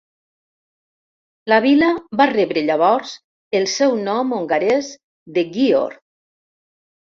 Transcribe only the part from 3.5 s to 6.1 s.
el seu nom hongarès de Győr.